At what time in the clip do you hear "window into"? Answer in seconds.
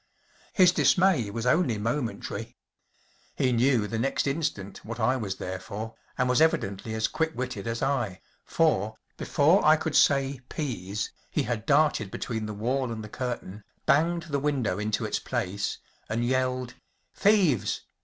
14.39-15.05